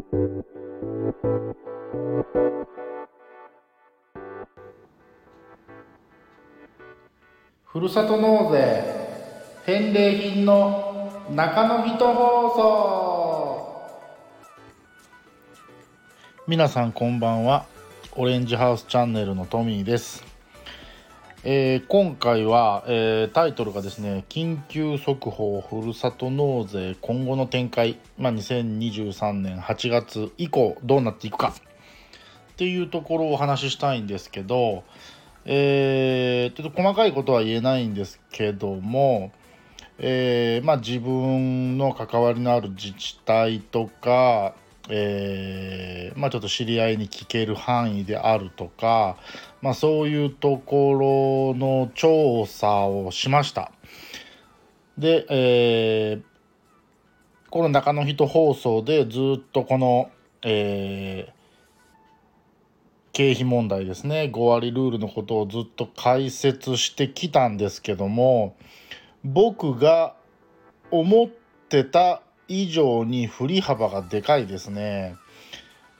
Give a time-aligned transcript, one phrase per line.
[0.00, 0.04] ふ
[7.80, 8.84] るさと納税
[9.66, 13.66] 返礼品の中の人放送。
[16.46, 17.66] 皆さんこんばんは。
[18.14, 20.27] オレンジハウスチャンネルのトミーです。
[21.44, 31.54] えー、今回は、えー、タイトルがですね「緊急速報ふるさと納税今後の展開」まあ、2023年8月以降どうなっていくか。
[32.52, 34.82] っていうところをお話ししたいんですけど、
[35.44, 39.30] えー、ちょっと細かいことは言えないんですけども、
[40.00, 44.56] え、まあ、自分の関わりのある自治体とか、
[44.88, 49.16] えー、まあ、ちょっと知り合いに聞ける範囲であるとか、
[49.60, 53.72] まあ、そういうところの調査をしました。
[54.96, 56.22] で、えー、
[57.50, 60.10] この中の人放送でずっとこの、
[60.42, 61.38] えー、
[63.12, 68.56] 経費問題ですね5割ルールのことをずっと解説してきたんですけども
[69.24, 70.14] 僕が
[70.90, 71.28] 思っ
[71.68, 75.16] てた以上に振り幅がでかいですね。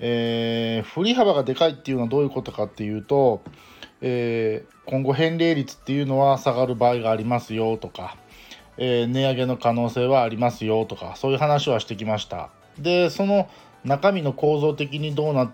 [0.00, 3.42] えー、振り幅がでかいっていうのはどういうことかっていうと、
[4.00, 8.16] えー、今後返礼率っていうのは下がる場合がありますよとか、
[8.76, 13.50] えー、値上げの可能性はありますよとかそういう話はしてきましたでその
[13.84, 15.50] 中身の構造的にどうなっ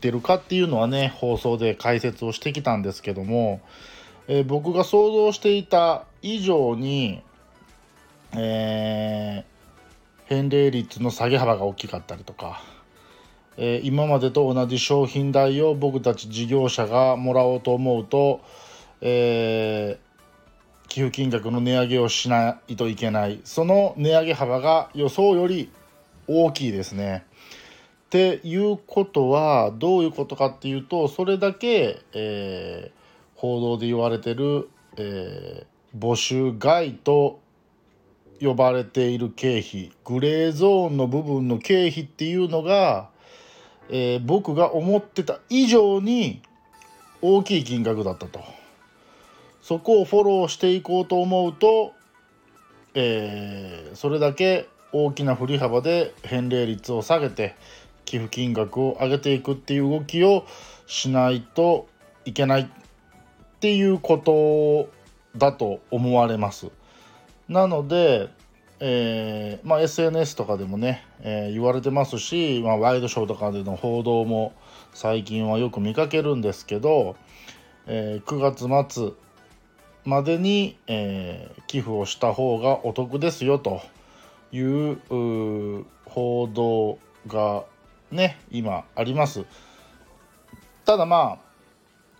[0.00, 3.60] てるかっていうのはね放送で解説をしてきたんですけども、
[4.28, 7.22] え僕が想像していた以上に、
[8.34, 9.44] え
[10.30, 12.62] 返礼率の下げ幅が大きかったりとか
[13.62, 18.40] えー、今までと同じ商品代を僕たち事業者がもらおうと思うと、
[19.02, 25.70] えー、寄付金額の値上げをしないといけないその値上げ幅が予想より
[26.26, 27.26] 大きいですね。
[28.06, 37.39] っていうことはどういうことかっていうとそれだけ、えー、報道で言われてる、えー、募集外と
[38.40, 43.10] 呼ばれている経費グレーゾーンの部分の経費っていうのが
[43.92, 46.40] えー、僕が思ってた以上に
[47.22, 48.40] 大きい金額だったと
[49.62, 51.92] そこをフォローしていこうと思うと、
[52.94, 57.56] えー、それだけ大きな振り幅で返礼率を下げて
[58.04, 60.46] 寄付金額を上げていくっていう動きを
[60.86, 61.88] しないと
[62.24, 62.66] いけないっ
[63.60, 64.88] ていうこと
[65.36, 66.70] だと思われます。
[67.50, 68.30] なので、
[68.78, 74.54] えー、まあ、SNS とかでもね、えー、言われてますし、まあ、ワイドショーとかでの報道も
[74.94, 77.16] 最近はよく見かけるんですけど、
[77.88, 79.10] えー、9月末
[80.04, 83.82] までに、え寄付をした方がお得ですよと
[84.52, 84.98] いう
[86.06, 87.64] 報道が
[88.12, 89.44] ね今あります。
[90.86, 91.49] ただまあ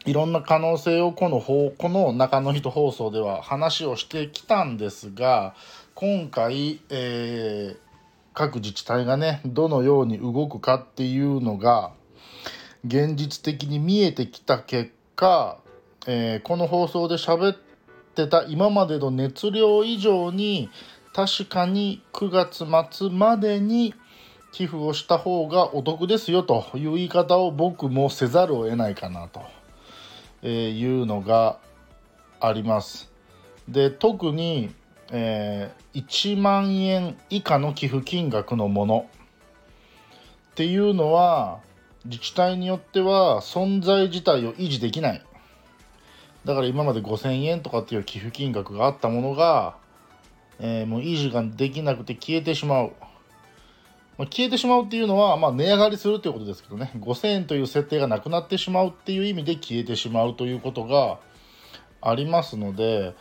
[0.07, 5.55] いろんな可能性をこのこの中の人放送では話をしてきたんですが
[5.95, 7.77] 今回、えー、
[8.33, 11.93] 各自治体がねどのように動くかっていうのが
[12.87, 15.59] 現実的に見えてきた結果、
[16.07, 17.59] えー、この放送で喋っ
[18.15, 20.71] てた今までの熱量以上に
[21.13, 22.65] 確かに9月
[22.97, 23.95] 末までに
[24.53, 29.60] 寄付をした方がお得ですよという言い方を僕もせざるを得ないかなと。
[30.43, 31.59] えいうのが
[32.41, 33.11] あります。
[33.69, 34.75] で特に
[35.13, 39.11] えー、1万円以下の寄付金額のもの。
[40.53, 41.61] っていうのは
[42.05, 45.25] 自治体によっては存在自体を維持できない。
[46.45, 49.77] だから今まで5000円とかっていう寄付金額があったものが、
[50.59, 52.93] えー、もう維持ができなくて消えてしまう、
[54.21, 61.21] まあ、消えてしまうっていうのは、まあ、値上がりするということですけどね5000円という設定がなくなってしまうっていう意味で消えてしまうということが
[62.03, 63.15] ありますので、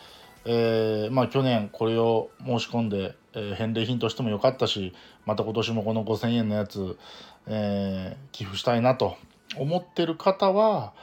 [0.43, 4.91] えー、まあ、去年これを申し込んで、えー、返礼品としてもよかったし
[5.25, 6.97] また今年もこの5,000円のやつ、
[7.47, 9.15] えー、寄付したいなと
[9.55, 10.93] 思ってる方は、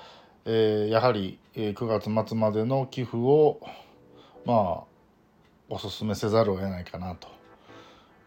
[0.45, 3.59] えやはり、え9月末までの寄付を
[4.45, 4.85] まあ
[5.69, 7.27] おすすめせざるを得ないかなと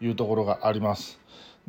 [0.02, 1.20] いうところがあります。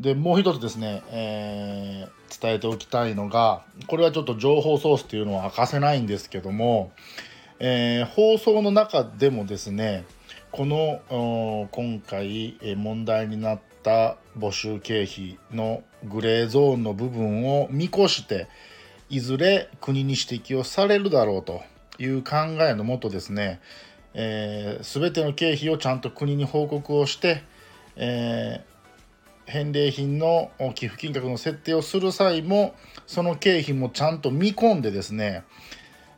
[0.02, 6.92] でもう一つですね、えー伝えておきたいのがこれはちょっと情報ソースっていうのは明かせないんですけども、
[7.60, 10.06] えー、放送の中でもですね
[10.52, 18.48] この今回問題になった募集経費のグレーゾーンの部分を見越して
[19.10, 21.62] いずれ国に指摘をされるだろうと
[22.00, 23.62] いう考えのもとですね、
[24.14, 27.44] えー、全ての経費をちゃんと国に報告をして、
[27.96, 28.71] えー、
[29.52, 32.74] 返礼品の寄付金額の設定をする際も
[33.06, 35.44] その経費もちゃんと見込んでですね、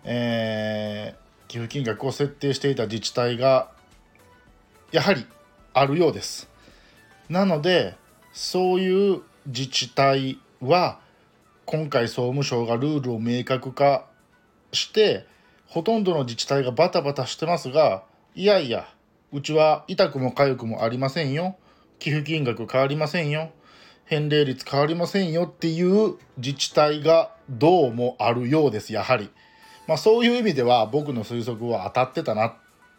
[0.03, 3.71] えー、寄付金額を設定していた自治体が
[4.91, 5.25] やはり
[5.73, 6.47] あるようです。
[7.27, 7.95] なので
[8.31, 10.99] そういう自治体は
[11.65, 14.05] 今回総務省がルールを明確化
[14.71, 15.25] して
[15.65, 18.03] ほとんどの自治体がバタバタしてますが
[18.35, 18.87] いやいや
[19.31, 21.55] うちは痛くも痒くもありませんよ
[22.03, 23.49] 寄付金額変わりませんよ。
[24.03, 29.29] 返礼率変わりませんよっていう自治体がどうもあるようですやはり。
[29.87, 32.53] まあ、そういう意味では僕の推測は当たってたなっ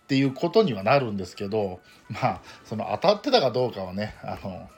[0.08, 4.70] ていうことにはなるんですけどまあその当たってたかどうかはねあの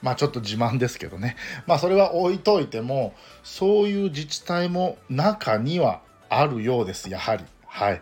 [0.00, 1.36] まあちょっと自慢ですけどね。
[1.66, 3.12] まあそれは置いといても
[3.42, 6.00] そういう自治体も中には
[6.30, 7.44] あるようですやはり。
[7.66, 8.00] はい。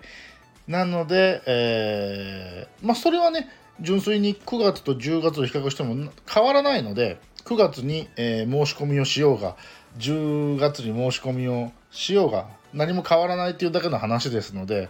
[0.69, 3.49] なので、えー、まあそれはね
[3.81, 9.57] 純粋に9月と10月を比較しても変わらないので9月に、えー、申し込みをしようが
[9.99, 14.89] 10月に申し込みをしようが何も変わらないっていうだけの話ですので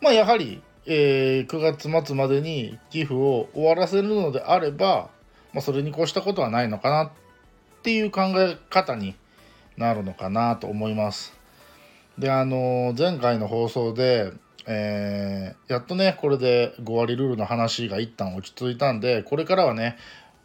[0.00, 5.08] まあやはり、えー、9月末までに寄付を終わらせるのであれば、
[5.52, 7.10] まあ、それに越したことはないのかなっ
[7.82, 9.14] ていう考え方に
[9.76, 11.32] なるのかなと思います。
[12.18, 14.32] であの前回の放送で
[14.66, 19.98] えー、やっとねこれで5割ルールの話が一旦落ち着いたんでこれからはね、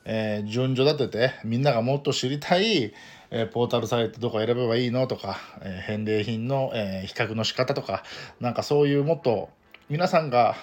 [0.06, 2.94] えー、順序立ててみんながもっと知りたい、
[3.32, 8.04] えー、ポータルサイトどこ選べばいいのとか、え返礼品の、え比較の仕方とか
[8.40, 9.50] なんかそういうもっと
[9.90, 10.56] 皆さんが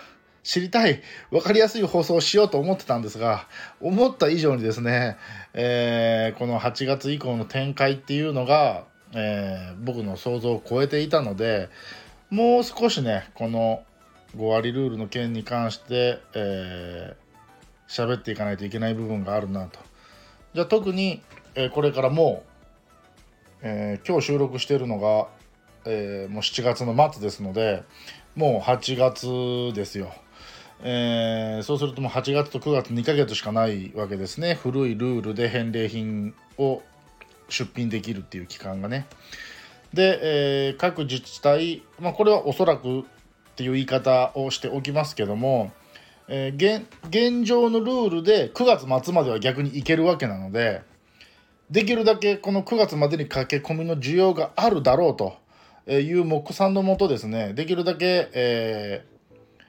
[0.43, 3.49] 知りたい分かりやすい放送をしようと思ってたんですが
[3.81, 5.17] 思った以上にですね、
[5.55, 11.71] えこの8月以降の展開っていうのが、え僕の想像を超えていたので
[12.31, 13.83] もう少しねこの
[14.37, 19.79] 5割ルールの件に関して喋、えー、っていかないといけない部分があるなと
[20.55, 21.23] じゃあ特に、
[21.55, 25.29] えー、これからもう、えー、今日収録してるのが、
[25.85, 27.85] えー、もう7月の末ですので
[28.35, 30.13] もう8月ですよ。
[30.83, 36.83] えー、そうするともう8月と9月2ヶ月しかないわけですね古いルールで返礼品を
[37.49, 39.07] 出品できるっていう期間がね。
[39.93, 43.05] で、えー、各自治体、まあ、これはおそらくっ
[43.57, 45.73] ていう言い方をしておきますけども、
[46.29, 50.83] えー、現状のルールで9月末までは逆にいけるわけなので
[51.71, 55.37] できるだけこの9月までに駆け込みの需要があるだろうと
[55.91, 59.65] いう目算のもとですねできるだけ、えー、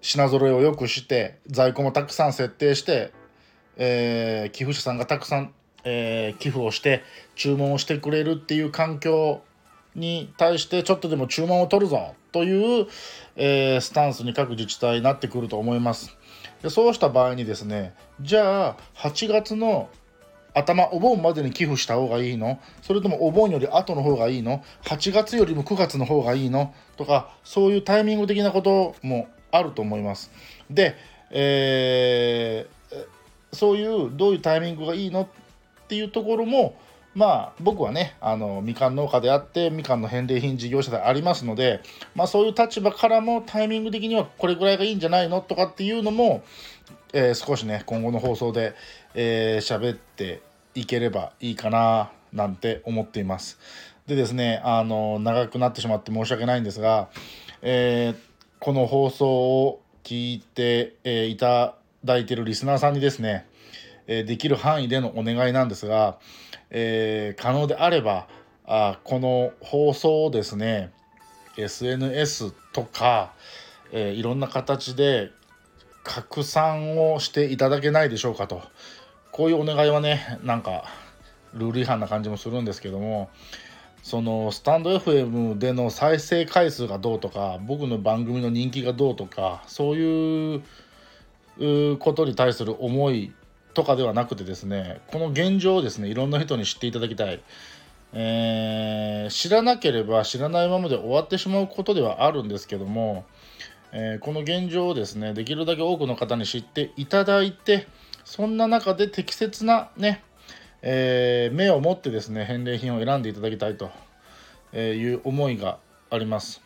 [0.00, 3.12] 品揃えを良くして在庫もたくさん設定して、
[3.76, 5.52] えー、寄付者さんがたくさん
[5.84, 7.02] えー、寄付をして
[7.34, 9.42] 注文をしてくれるっていう環境
[9.94, 12.86] に対してちょっとでも注文を取るぞという、
[13.36, 16.16] えー、スタンスに各自治体になってくると思います。
[16.62, 19.88] でそうした場合にですねじゃあ8月の
[20.54, 22.60] 頭お盆までに寄付した方がいいの？
[22.80, 26.72] それともお盆より後の方がいいの？8月よりも9月の方がいいの？
[26.96, 30.30] とかそういうタイミング的なこともあると思います。
[30.70, 30.94] で、
[31.30, 35.28] えー、そういうどういうタイミングがいいの？
[35.84, 36.76] っていうところも
[37.14, 41.80] まあ僕はねあのみかん農家であってみかんの返礼品事業者でありますので、
[42.14, 46.42] まあ、そういう立場からもタイミング的にはこれぐらいがいいんじゃないのとかっていうのも、
[47.12, 48.74] えー、少しね今後の放送で
[49.14, 50.42] 喋、えー、って
[50.74, 53.58] いければいいかななんて思っています。
[54.06, 57.08] でですねあの長くなってしまって申し訳ないんですが、
[57.62, 58.16] えー、
[58.58, 63.46] この放送を聞いて、えいただいてるリスナーさんにですね
[64.06, 66.18] えできる範囲でのお願いなんですが、
[66.70, 68.26] えー、可能であれば
[68.66, 70.92] あこの放送をですね
[71.56, 73.32] SNS とか、
[73.92, 75.30] えー、いろんな形で
[76.02, 78.62] 拡散をしていただけないでしょうかと。
[79.32, 80.84] こういうお願いはねなんか
[81.54, 83.30] ルール違反な感じもするんですけども
[84.04, 90.62] そのスタンド FM での再生回数がどうとか僕の番組の人気がどうとかそういう
[91.98, 93.32] ことに対する思い
[93.74, 97.42] とかではなくてですねこの現状をですねいろんな人に知っていただきたい、
[98.12, 103.24] えー、知らなければ知らないままで終わってしまうことではあるんですけども、
[103.92, 107.86] えー、この現状をですねできるだけ多くの方に知っていただいて
[108.24, 110.22] そんな中で適切なね、
[110.80, 113.90] えー、目を持ってですね返礼品を選んでいただきたいと
[114.78, 115.78] いう思いが
[116.10, 116.62] あります。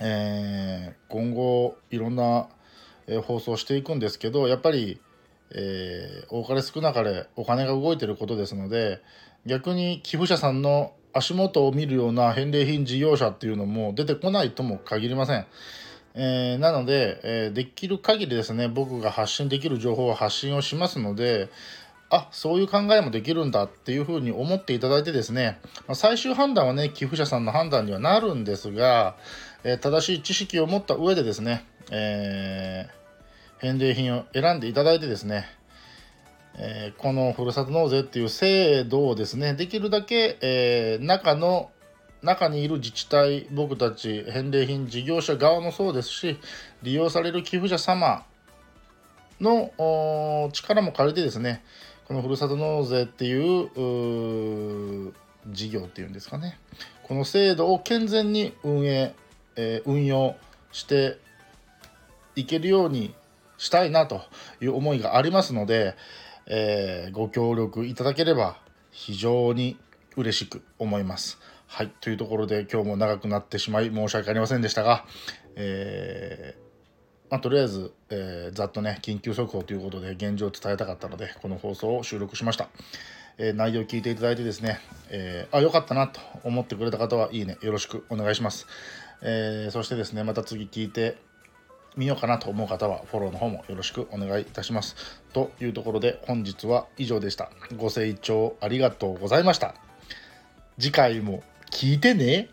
[0.00, 2.48] え、今後いろんな
[3.22, 5.00] 放送していくんですけどやっぱり
[5.50, 9.00] えー、多かれ少なかれお金が動いてることですので
[9.46, 15.46] 逆に寄付者さんの足元を見るような返礼品事業者っていうのも出てこないとも限りません。
[16.16, 21.48] えー、なので、えー、できる限りですね僕が発信できる情報は発信をしますので
[22.08, 25.58] あそういう考えもできるんだっていうふうに思っていただいてですね、
[25.88, 29.16] ま、最終判断はね寄付者さんの判断にはなるんですが、
[29.64, 33.03] えー、正しい知識を持った上でですね、えー、
[33.58, 35.46] 返礼品を選んでいただいてですね、
[36.56, 41.70] えー、このふるさと納税っていう制度をですねできるだけ、え中の
[42.22, 46.38] 中にいる自治体僕たち返礼品事業者側もそうですし
[46.82, 48.24] 利用される寄付者様
[49.40, 51.62] の力も借りてですね
[52.06, 55.12] このふるさと納税っていう
[55.48, 56.58] 事業っていうんですかね。
[57.02, 59.14] この制度を健全に運営、
[59.56, 60.36] えー、運用
[60.72, 61.18] して
[62.36, 63.14] いけるように
[63.64, 64.20] したいなと
[64.60, 65.96] いう思いがありますので、
[66.46, 68.58] えー、ご協力いただければ
[68.90, 69.78] 非常に
[70.16, 71.38] 嬉しく思います。
[71.66, 75.06] はいというところで今日も長くなってしまい申し訳ありませんでしたが、
[75.56, 82.68] えーまあ、とりあえず、えー、ざっとね緊急速報ということで現状を伝えたかったのでこの放送を収録しました、
[83.38, 84.78] え、内容を聞いていただいてですね、
[85.08, 88.66] えー、あ良かったなと思ってくれた方はいいねよろしくお願いします、
[89.22, 91.16] えそしてですねまた次聞いて
[91.96, 95.22] みようかなと思う方はフォローの方もよろしくお願いいたします。
[95.32, 97.50] というところで本日は以上でした。
[97.76, 99.74] ご清聴ありがとうございました。
[100.78, 102.48] 次回も聞いてね。